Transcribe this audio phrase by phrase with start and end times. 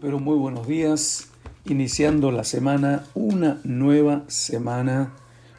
[0.00, 1.28] Pero muy buenos días.
[1.64, 5.12] Iniciando la semana, una nueva semana,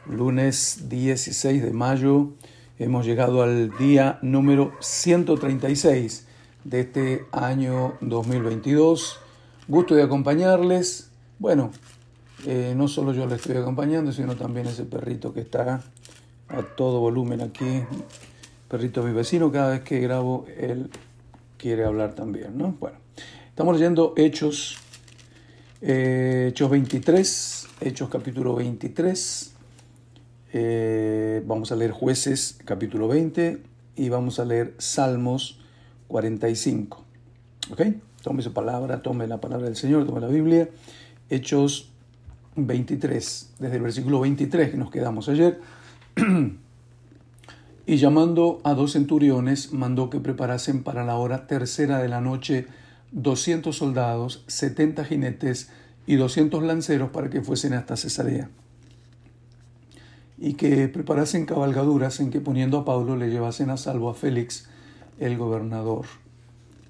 [0.06, 2.32] lunes 16 de mayo.
[2.78, 6.26] Hemos llegado al día número 136
[6.64, 9.18] de este año 2022.
[9.66, 11.10] Gusto de acompañarles.
[11.38, 11.70] Bueno,
[12.46, 15.82] eh, no solo yo le estoy acompañando, sino también ese perrito que está
[16.48, 17.82] a todo volumen aquí.
[18.68, 20.90] Perrito mi vecino, cada vez que grabo, él
[21.56, 22.76] quiere hablar también, ¿no?
[22.78, 23.07] Bueno,
[23.58, 24.78] estamos leyendo Hechos,
[25.82, 29.52] eh, Hechos 23, Hechos capítulo 23.
[30.52, 33.60] Eh, vamos a leer Jueces capítulo 20
[33.96, 35.58] y vamos a leer Salmos
[36.06, 37.04] 45.
[37.72, 37.82] ¿Ok?
[38.22, 40.68] Tome su palabra, tome la palabra del Señor, tome la Biblia.
[41.28, 41.90] Hechos
[42.54, 45.58] 23, desde el versículo 23 que nos quedamos ayer.
[47.86, 52.68] y llamando a dos centuriones, mandó que preparasen para la hora tercera de la noche
[53.12, 55.70] doscientos soldados, setenta jinetes
[56.06, 58.50] y doscientos lanceros para que fuesen hasta Cesarea.
[60.38, 64.68] Y que preparasen cabalgaduras en que poniendo a Pablo le llevasen a salvo a Félix,
[65.18, 66.06] el gobernador.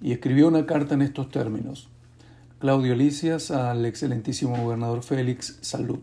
[0.00, 1.88] Y escribió una carta en estos términos.
[2.58, 6.00] Claudio Licias al excelentísimo gobernador Félix, salud.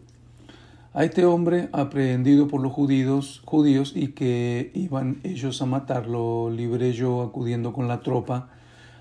[0.94, 6.94] A este hombre aprehendido por los judíos, judíos y que iban ellos a matarlo, libré
[6.94, 8.50] yo acudiendo con la tropa,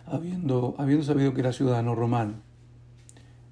[0.06, 2.34] habiendo, habiendo sabido que era ciudadano romano.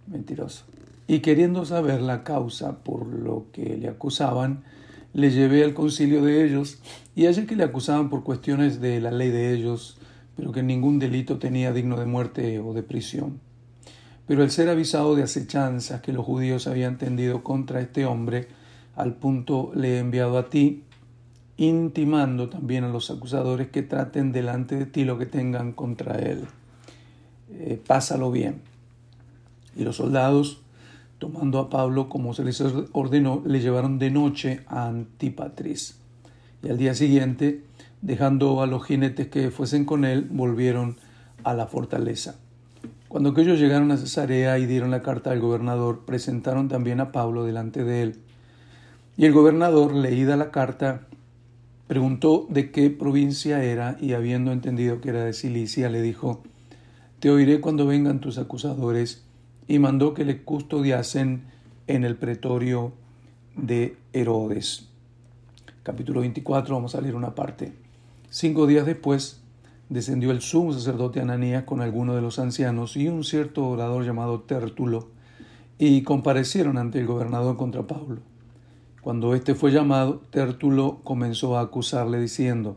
[0.07, 0.65] Mentiroso.
[1.07, 4.65] Y queriendo saber la causa por lo que le acusaban,
[5.13, 6.79] le llevé al concilio de ellos
[7.15, 9.99] y allí que le acusaban por cuestiones de la ley de ellos,
[10.37, 13.41] pero que ningún delito tenía digno de muerte o de prisión.
[14.27, 18.49] Pero el ser avisado de acechanzas que los judíos habían tendido contra este hombre,
[18.97, 20.85] al punto le he enviado a ti,
[21.67, 26.47] intimando también a los acusadores que traten delante de ti lo que tengan contra él.
[27.53, 28.61] Eh, pásalo bien.
[29.77, 30.61] Y los soldados,
[31.19, 35.99] tomando a Pablo como se les ordenó, le llevaron de noche a Antípatris.
[36.63, 37.63] Y al día siguiente,
[38.01, 40.97] dejando a los jinetes que fuesen con él, volvieron
[41.45, 42.37] a la fortaleza.
[43.09, 47.45] Cuando aquellos llegaron a Cesarea y dieron la carta al gobernador, presentaron también a Pablo
[47.45, 48.17] delante de él.
[49.17, 51.03] Y el gobernador, leída la carta,
[51.93, 56.43] preguntó de qué provincia era y habiendo entendido que era de Cilicia, le dijo,
[57.21, 59.27] Te oiré cuando vengan tus acusadores,
[59.69, 61.43] y mandó que le custodiasen
[61.89, 62.95] en el pretorio
[63.57, 64.89] de Herodes.
[65.83, 67.75] Capítulo 24, vamos a leer una parte.
[68.31, 69.43] Cinco días después,
[69.91, 74.41] descendió el sumo sacerdote Ananías con algunos de los ancianos y un cierto orador llamado
[74.41, 75.11] Tértulo,
[75.79, 78.32] y comparecieron ante el gobernador contra Pablo.
[79.03, 82.77] Cuando éste fue llamado, Tértulo comenzó a acusarle diciendo,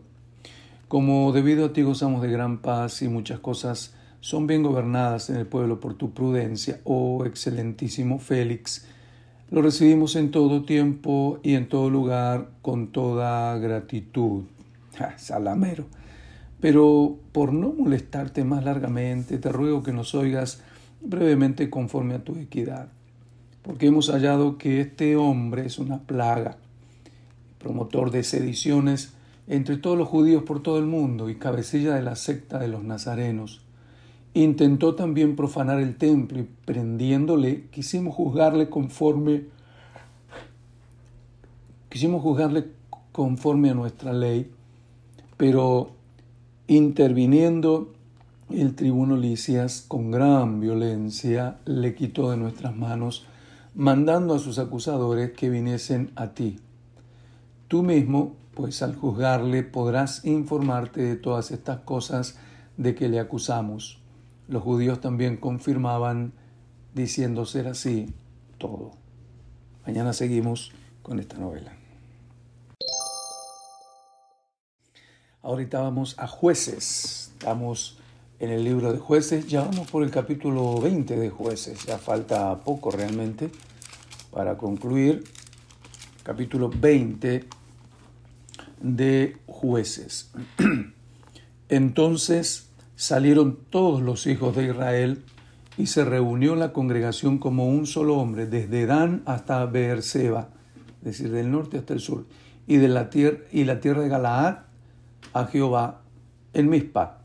[0.87, 5.35] Como debido a ti gozamos de gran paz y muchas cosas son bien gobernadas en
[5.35, 8.87] el pueblo por tu prudencia, oh excelentísimo Félix,
[9.51, 14.45] lo recibimos en todo tiempo y en todo lugar con toda gratitud.
[15.17, 15.85] salamero.
[16.59, 20.61] Pero por no molestarte más largamente, te ruego que nos oigas
[21.01, 22.87] brevemente conforme a tu equidad,
[23.65, 26.57] porque hemos hallado que este hombre es una plaga,
[27.57, 29.13] promotor de sediciones
[29.47, 32.83] entre todos los judíos por todo el mundo y cabecilla de la secta de los
[32.83, 33.61] nazarenos.
[34.35, 39.45] Intentó también profanar el templo y prendiéndole quisimos juzgarle conforme
[41.89, 42.67] quisimos juzgarle
[43.11, 44.51] conforme a nuestra ley,
[45.37, 45.89] pero
[46.67, 47.93] interviniendo
[48.51, 53.25] el tribuno Licias con gran violencia le quitó de nuestras manos,
[53.75, 56.59] mandando a sus acusadores que viniesen a ti.
[57.67, 62.37] Tú mismo, pues al juzgarle, podrás informarte de todas estas cosas
[62.77, 63.99] de que le acusamos.
[64.47, 66.33] Los judíos también confirmaban,
[66.93, 68.13] diciendo ser así
[68.57, 68.91] todo.
[69.85, 70.71] Mañana seguimos
[71.03, 71.73] con esta novela.
[75.41, 77.33] Ahorita vamos a jueces.
[77.33, 77.99] Estamos
[78.39, 79.47] en el libro de jueces.
[79.47, 81.85] Ya vamos por el capítulo 20 de jueces.
[81.85, 83.49] Ya falta poco realmente
[84.31, 85.23] para concluir.
[86.23, 87.45] Capítulo 20
[88.81, 90.31] de jueces.
[91.69, 95.23] Entonces salieron todos los hijos de Israel
[95.77, 100.49] y se reunió la congregación como un solo hombre, desde Dan hasta Beerseba,
[100.99, 102.25] es decir, del norte hasta el sur,
[102.65, 104.59] y de la tierra y la tierra de Galaad
[105.33, 106.01] a Jehová
[106.53, 107.24] en Mizpa.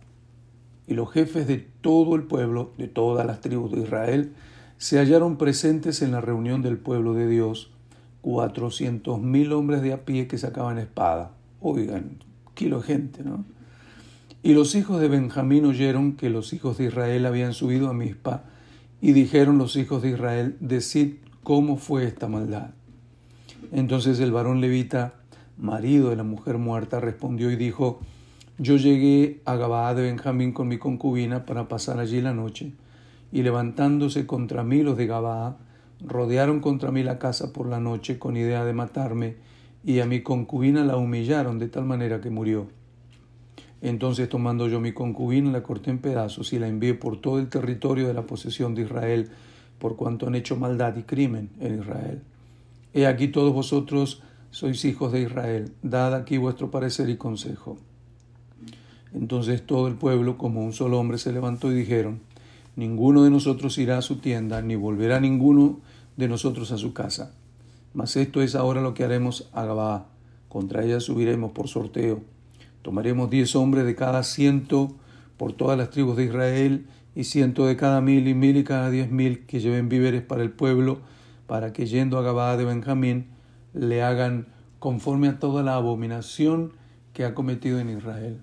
[0.91, 4.33] Y los jefes de todo el pueblo, de todas las tribus de Israel,
[4.77, 7.71] se hallaron presentes en la reunión del pueblo de Dios,
[8.23, 11.31] cuatrocientos mil hombres de a pie que sacaban espada.
[11.61, 12.17] Oigan,
[12.55, 13.45] kilo gente, ¿no?
[14.43, 18.43] Y los hijos de Benjamín oyeron que los hijos de Israel habían subido a Mizpa
[19.01, 22.71] Y dijeron los hijos de Israel, decid cómo fue esta maldad.
[23.71, 25.15] Entonces el varón levita,
[25.57, 28.01] marido de la mujer muerta, respondió y dijo,
[28.61, 32.75] yo llegué a Gabaa de Benjamín con mi concubina para pasar allí la noche,
[33.33, 35.57] y levantándose contra mí los de Gabaa,
[36.05, 39.37] rodearon contra mí la casa por la noche con idea de matarme,
[39.83, 42.67] y a mi concubina la humillaron de tal manera que murió.
[43.81, 47.49] Entonces tomando yo mi concubina la corté en pedazos y la envié por todo el
[47.49, 49.31] territorio de la posesión de Israel,
[49.79, 52.21] por cuanto han hecho maldad y crimen en Israel.
[52.93, 57.79] He aquí todos vosotros sois hijos de Israel, dad aquí vuestro parecer y consejo.
[59.15, 62.21] Entonces todo el pueblo como un solo hombre se levantó y dijeron,
[62.77, 65.81] Ninguno de nosotros irá a su tienda, ni volverá ninguno
[66.17, 67.33] de nosotros a su casa.
[67.93, 70.07] Mas esto es ahora lo que haremos a Gabá.
[70.49, 72.23] Contra ella subiremos por sorteo
[72.83, 74.95] Tomaremos diez hombres de cada ciento
[75.37, 78.89] por todas las tribus de Israel, y ciento de cada mil, y mil y cada
[78.89, 81.01] diez mil que lleven víveres para el pueblo,
[81.47, 83.27] para que yendo a Gabaa de Benjamín
[83.75, 84.47] le hagan
[84.79, 86.73] conforme a toda la abominación
[87.13, 88.41] que ha cometido en Israel.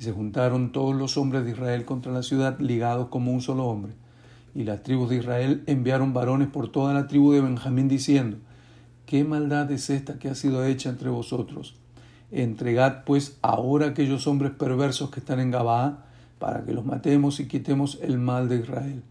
[0.00, 3.66] Y se juntaron todos los hombres de Israel contra la ciudad, ligados como un solo
[3.66, 3.92] hombre.
[4.54, 8.38] Y las tribus de Israel enviaron varones por toda la tribu de Benjamín, diciendo,
[9.04, 11.76] ¿Qué maldad es esta que ha sido hecha entre vosotros?
[12.30, 16.06] Entregad pues ahora aquellos hombres perversos que están en Gabaa,
[16.38, 19.02] para que los matemos y quitemos el mal de Israel.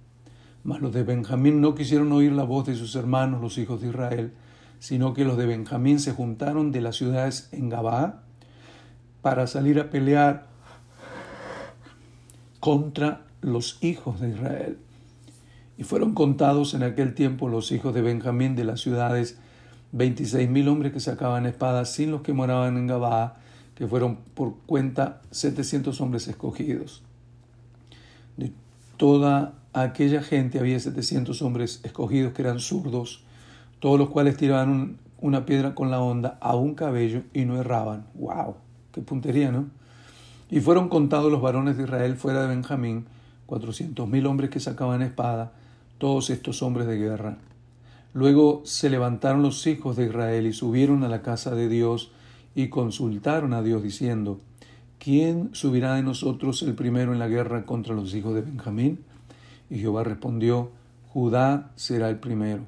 [0.64, 3.90] Mas los de Benjamín no quisieron oír la voz de sus hermanos, los hijos de
[3.90, 4.34] Israel,
[4.80, 8.24] sino que los de Benjamín se juntaron de las ciudades en Gabaa
[9.22, 10.50] para salir a pelear
[12.60, 14.78] contra los hijos de Israel.
[15.78, 19.38] Y fueron contados en aquel tiempo los hijos de Benjamín de las ciudades
[19.92, 23.36] veintiséis mil hombres que sacaban espadas sin los que moraban en Gabaa,
[23.76, 27.02] que fueron por cuenta setecientos hombres escogidos.
[28.38, 28.52] De
[28.98, 33.24] toda aquella gente había setecientos hombres escogidos que eran zurdos,
[33.80, 38.06] todos los cuales tiraban una piedra con la onda a un cabello y no erraban.
[38.16, 38.56] ¡Wow!
[38.92, 39.70] ¡Qué puntería, ¿no?
[40.50, 43.06] Y fueron contados los varones de Israel fuera de Benjamín,
[43.46, 45.52] cuatrocientos mil hombres que sacaban espada,
[45.98, 47.38] todos estos hombres de guerra.
[48.14, 52.12] Luego se levantaron los hijos de Israel y subieron a la casa de Dios
[52.56, 54.40] y consultaron a Dios diciendo,
[54.98, 59.00] ¿quién subirá de nosotros el primero en la guerra contra los hijos de Benjamín?
[59.70, 60.72] Y Jehová respondió,
[61.10, 62.64] Judá será el primero.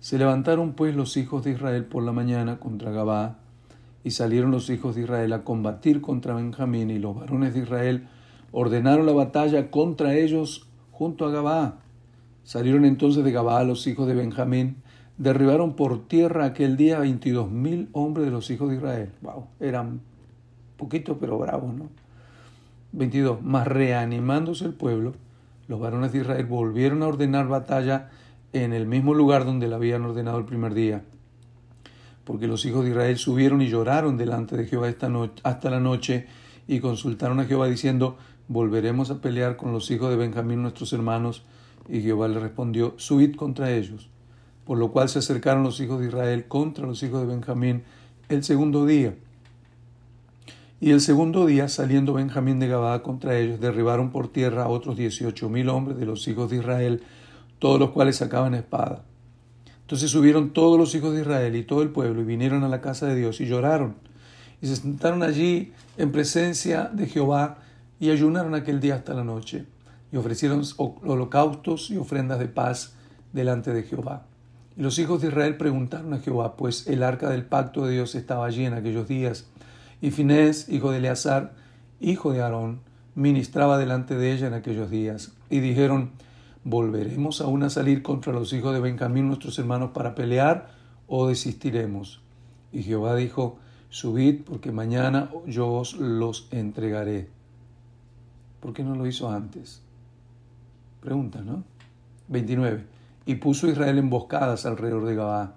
[0.00, 3.38] Se levantaron pues los hijos de Israel por la mañana contra Gabá,
[4.02, 8.08] y salieron los hijos de Israel a combatir contra Benjamín, y los varones de Israel
[8.52, 11.78] ordenaron la batalla contra ellos junto a Gabá.
[12.44, 14.76] Salieron entonces de Gabaa los hijos de Benjamín,
[15.18, 19.10] derribaron por tierra aquel día veintidós mil hombres de los hijos de Israel.
[19.20, 20.00] Wow, eran
[20.76, 21.90] poquitos pero bravos, ¿no?
[22.92, 23.42] 22.
[23.42, 25.12] Mas reanimándose el pueblo,
[25.68, 28.08] los varones de Israel volvieron a ordenar batalla
[28.52, 31.04] en el mismo lugar donde la habían ordenado el primer día.
[32.24, 35.80] Porque los hijos de Israel subieron y lloraron delante de Jehová esta noche, hasta la
[35.80, 36.26] noche
[36.68, 38.16] y consultaron a Jehová diciendo,
[38.48, 41.44] volveremos a pelear con los hijos de Benjamín nuestros hermanos
[41.88, 44.08] y Jehová le respondió, subid contra ellos.
[44.64, 47.82] Por lo cual se acercaron los hijos de Israel contra los hijos de Benjamín
[48.28, 49.14] el segundo día.
[50.80, 54.96] Y el segundo día, saliendo Benjamín de Gabaa contra ellos, derribaron por tierra a otros
[54.96, 57.02] dieciocho mil hombres de los hijos de Israel,
[57.58, 59.04] todos los cuales sacaban espada.
[59.90, 62.80] Entonces subieron todos los hijos de Israel y todo el pueblo y vinieron a la
[62.80, 63.96] casa de Dios y lloraron.
[64.62, 67.58] Y se sentaron allí en presencia de Jehová
[67.98, 69.64] y ayunaron aquel día hasta la noche
[70.12, 72.92] y ofrecieron holocaustos y ofrendas de paz
[73.32, 74.26] delante de Jehová.
[74.76, 78.14] Y los hijos de Israel preguntaron a Jehová, pues el arca del pacto de Dios
[78.14, 79.48] estaba allí en aquellos días.
[80.00, 81.52] Y Finés, hijo de Eleazar,
[81.98, 82.78] hijo de Aarón,
[83.16, 85.32] ministraba delante de ella en aquellos días.
[85.50, 86.12] Y dijeron,
[86.64, 90.70] ¿volveremos aún a salir contra los hijos de Benjamín, nuestros hermanos, para pelear,
[91.06, 92.20] o desistiremos?
[92.72, 97.28] Y Jehová dijo, Subid, porque mañana yo os los entregaré.
[98.60, 99.82] ¿Por qué no lo hizo antes?
[101.00, 101.64] Pregunta, ¿no?
[102.28, 102.84] 29.
[103.26, 105.54] Y puso Israel emboscadas alrededor de Gabá.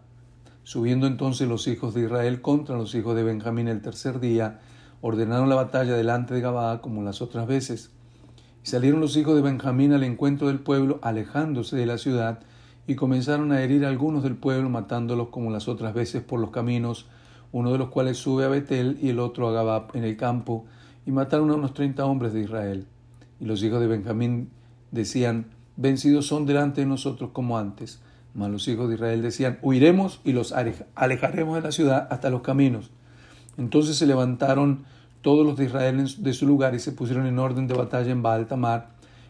[0.63, 4.61] Subiendo entonces los hijos de Israel contra los hijos de Benjamín el tercer día,
[5.01, 7.91] ordenaron la batalla delante de Gabá como las otras veces.
[8.63, 12.39] Y salieron los hijos de Benjamín al encuentro del pueblo, alejándose de la ciudad,
[12.87, 16.51] y comenzaron a herir a algunos del pueblo, matándolos como las otras veces por los
[16.51, 17.07] caminos,
[17.51, 20.65] uno de los cuales sube a Betel y el otro a Gabá en el campo,
[21.05, 22.87] y mataron a unos treinta hombres de Israel.
[23.39, 24.49] Y los hijos de Benjamín
[24.91, 27.99] decían, vencidos son delante de nosotros como antes.
[28.33, 32.41] Mas los hijos de Israel decían, huiremos y los alejaremos de la ciudad hasta los
[32.41, 32.91] caminos.
[33.57, 34.85] Entonces se levantaron
[35.23, 38.21] todos los de Israel de su lugar y se pusieron en orden de batalla en
[38.21, 38.89] Baal Tamar,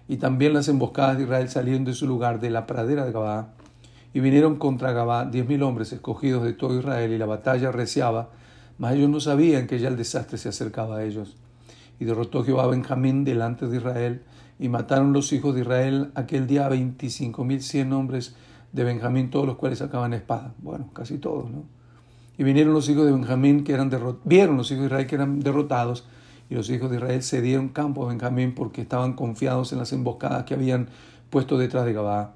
[0.09, 3.53] y también las emboscadas de Israel salieron de su lugar de la pradera de Gabá,
[4.13, 8.31] y vinieron contra Gabá diez mil hombres escogidos de todo Israel, y la batalla reciaba,
[8.77, 11.37] mas ellos no sabían que ya el desastre se acercaba a ellos.
[11.99, 14.23] Y derrotó Jehová a Benjamín delante de Israel,
[14.59, 18.35] y mataron los hijos de Israel aquel día veinticinco mil cien hombres
[18.71, 20.53] de Benjamín, todos los cuales sacaban espada.
[20.57, 21.63] Bueno, casi todos, ¿no?
[22.43, 25.39] Vinieron los hijos de Benjamín que eran derrotados, vieron los hijos de Israel que eran
[25.39, 26.05] derrotados,
[26.49, 29.93] y los hijos de Israel se dieron campo a Benjamín porque estaban confiados en las
[29.93, 30.89] emboscadas que habían
[31.29, 32.33] puesto detrás de Gabá.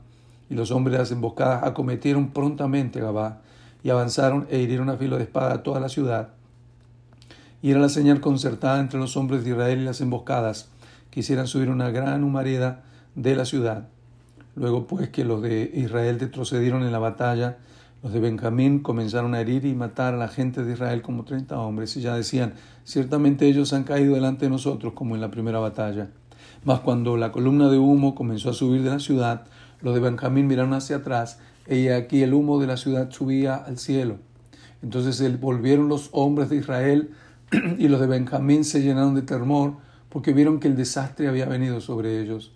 [0.49, 3.41] Y los hombres de las emboscadas acometieron prontamente a Gabá
[3.83, 6.29] y avanzaron e hirieron a filo de espada a toda la ciudad.
[7.61, 10.69] Y era la señal concertada entre los hombres de Israel y las emboscadas,
[11.11, 12.83] que hicieran subir una gran humareda
[13.15, 13.89] de la ciudad.
[14.55, 17.57] Luego pues que los de Israel retrocedieron en la batalla,
[18.07, 21.59] los de Benjamín comenzaron a herir y matar a la gente de Israel como treinta
[21.59, 22.53] hombres, y ya decían,
[22.85, 26.07] ciertamente ellos han caído delante de nosotros como en la primera batalla.
[26.63, 29.43] Mas cuando la columna de humo comenzó a subir de la ciudad,
[29.81, 33.77] los de Benjamín miraron hacia atrás, y aquí el humo de la ciudad subía al
[33.77, 34.19] cielo.
[34.81, 37.11] Entonces volvieron los hombres de Israel
[37.77, 39.73] y los de Benjamín se llenaron de temor
[40.07, 42.53] porque vieron que el desastre había venido sobre ellos.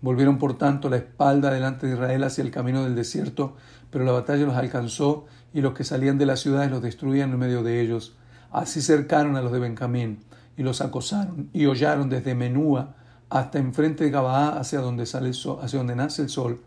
[0.00, 3.56] Volvieron por tanto la espalda delante de Israel hacia el camino del desierto,
[3.90, 7.38] pero la batalla los alcanzó y los que salían de las ciudades los destruían en
[7.38, 8.16] medio de ellos.
[8.52, 10.20] Así cercaron a los de Benjamín
[10.56, 12.94] y los acosaron y hollaron desde Menúa
[13.28, 16.60] hasta enfrente de Gabaá hacia donde, sale hacia donde nace el sol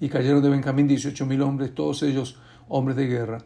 [0.00, 3.38] y cayeron de Benjamín dieciocho mil hombres, todos ellos hombres de guerra.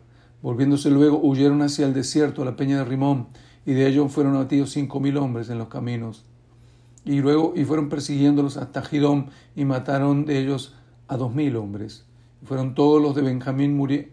[0.43, 3.29] Volviéndose luego huyeron hacia el desierto, a la peña de Rimón,
[3.65, 6.25] y de ellos fueron abatidos cinco mil hombres en los caminos.
[7.05, 10.75] Y luego y fueron persiguiéndolos hasta Gidón y mataron de ellos
[11.09, 12.05] a dos mil hombres.
[12.45, 14.11] fueron todos los de Benjamín murieron,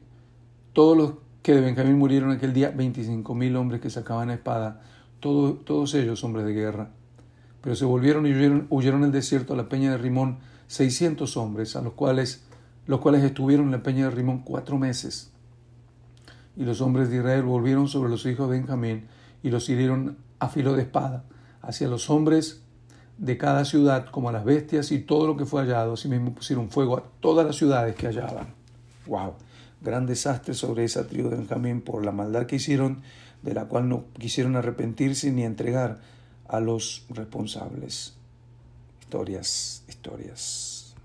[0.74, 4.81] todos los que de Benjamín murieron aquel día, veinticinco mil hombres que sacaban espada,
[5.19, 6.91] todos ellos hombres de guerra.
[7.62, 11.75] Pero se volvieron y huyeron, huyeron el desierto a la peña de Rimón seiscientos hombres,
[11.75, 12.43] a los cuales,
[12.86, 15.31] los cuales estuvieron en la peña de Rimón cuatro meses.
[16.55, 19.08] Y los hombres de Israel volvieron sobre los hijos de Benjamín
[19.43, 21.25] y los hirieron a filo de espada
[21.62, 22.63] hacia los hombres
[23.19, 25.93] de cada ciudad como a las bestias y todo lo que fue hallado.
[25.93, 28.55] Asimismo pusieron fuego a todas las ciudades que hallaban.
[29.05, 29.33] ¡Wow!
[29.81, 33.01] Gran desastre sobre esa tribu de Benjamín por la maldad que hicieron,
[33.43, 35.99] de la cual no quisieron arrepentirse ni entregar
[36.47, 38.13] a los responsables.
[39.01, 40.95] Historias, historias.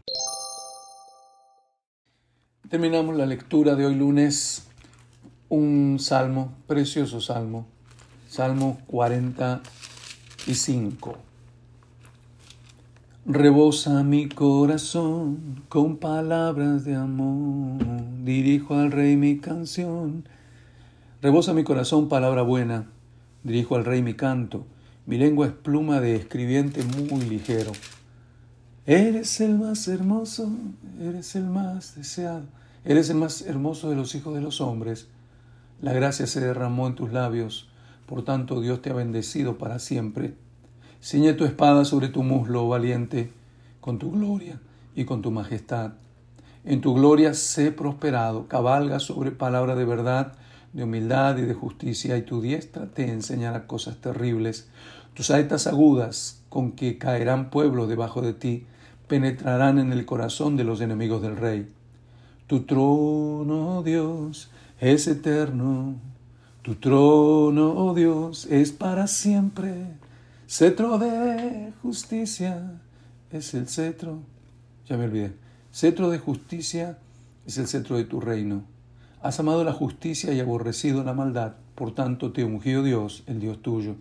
[2.69, 4.69] Terminamos la lectura de hoy lunes.
[5.49, 7.67] Un salmo, precioso salmo.
[8.29, 11.34] Salmo 45.
[13.27, 17.81] Rebosa mi corazón con palabras de amor,
[18.23, 20.29] dirijo al rey mi canción.
[21.23, 22.91] Rebosa mi corazón palabra buena,
[23.43, 24.67] dirijo al rey mi canto,
[25.07, 27.73] mi lengua es pluma de escribiente muy ligero.
[28.85, 30.51] Eres el más hermoso,
[31.01, 32.45] eres el más deseado,
[32.85, 35.09] eres el más hermoso de los hijos de los hombres.
[35.81, 37.71] La gracia se derramó en tus labios,
[38.05, 40.35] por tanto Dios te ha bendecido para siempre.
[41.05, 43.31] Ciñe tu espada sobre tu muslo, valiente,
[43.83, 44.59] con tu gloria
[44.97, 45.93] y con tu majestad.
[46.65, 50.33] En tu gloria sé prosperado, cabalga sobre palabra de verdad,
[50.73, 54.71] de humildad y de justicia, y tu diestra te enseñará cosas terribles.
[55.13, 58.65] Tus saetas agudas, con que caerán pueblos debajo de ti,
[59.07, 61.69] penetrarán en el corazón de los enemigos del rey.
[62.47, 65.97] Tu trono, oh Dios, es eterno.
[66.63, 70.03] Tu trono, oh Dios, es para siempre.
[70.47, 72.79] Cetro de justicia
[73.31, 74.21] es el cetro,
[74.87, 75.33] ya me olvidé,
[75.73, 76.99] cetro de justicia
[77.47, 78.63] es el cetro de tu reino.
[79.23, 83.63] Has amado la justicia y aborrecido la maldad, por tanto te ungió Dios, el Dios
[83.63, 83.97] tuyo,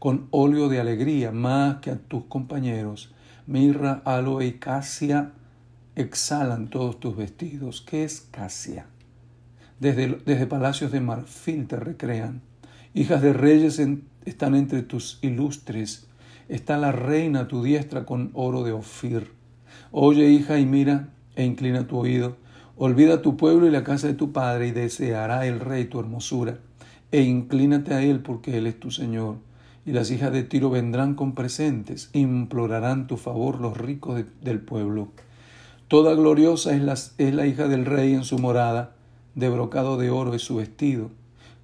[0.00, 3.14] con óleo de alegría más que a tus compañeros.
[3.46, 5.30] Mirra, aloe y casia
[5.94, 7.82] exhalan todos tus vestidos.
[7.82, 8.86] ¿Qué es casia?
[9.78, 12.42] Desde, desde palacios de marfil te recrean.
[12.94, 16.06] Hijas de reyes en están entre tus ilustres,
[16.48, 19.32] está la reina a tu diestra con oro de Ofir.
[19.90, 22.36] Oye, hija, y mira, e inclina tu oído.
[22.76, 26.58] Olvida tu pueblo y la casa de tu padre, y deseará el rey tu hermosura.
[27.12, 29.36] E inclínate a él, porque él es tu Señor.
[29.86, 35.08] Y las hijas de Tiro vendrán con presentes, implorarán tu favor los ricos del pueblo.
[35.88, 38.96] Toda gloriosa es la, es la hija del rey en su morada,
[39.34, 41.10] de brocado de oro es su vestido.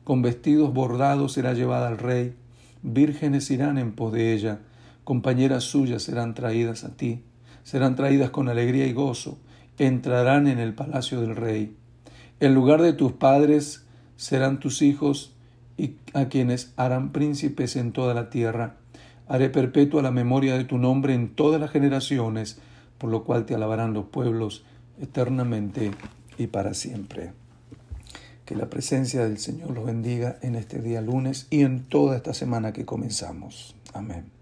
[0.04, 2.34] Con vestidos bordados será llevada al rey
[2.82, 4.60] vírgenes irán en pos de ella,
[5.04, 7.22] compañeras suyas serán traídas a ti,
[7.62, 9.38] serán traídas con alegría y gozo,
[9.78, 11.76] entrarán en el palacio del rey.
[12.40, 15.34] En lugar de tus padres serán tus hijos
[15.76, 18.76] y a quienes harán príncipes en toda la tierra.
[19.28, 22.60] Haré perpetua la memoria de tu nombre en todas las generaciones,
[22.98, 24.64] por lo cual te alabarán los pueblos
[25.00, 25.92] eternamente
[26.36, 27.39] y para siempre.
[28.50, 32.34] Que la presencia del Señor los bendiga en este día lunes y en toda esta
[32.34, 33.76] semana que comenzamos.
[33.92, 34.39] Amén.